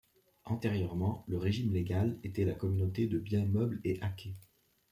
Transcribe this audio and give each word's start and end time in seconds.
Antérieurement 0.45 1.23
le 1.27 1.37
régime 1.37 1.71
légal 1.71 2.19
était 2.23 2.43
la 2.43 2.55
communauté 2.55 3.05
de 3.05 3.19
biens 3.19 3.45
meubles 3.45 3.79
et 3.83 4.01
acquêts. 4.01 4.33